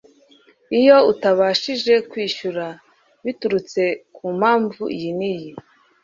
iyo 0.79 0.97
utabashije 1.11 1.93
kwishyura 2.09 2.65
biturutse 3.25 3.81
ku 4.15 4.25
mpamvu 4.37 4.83
iyi 4.95 5.11
n'iyi 5.17 5.51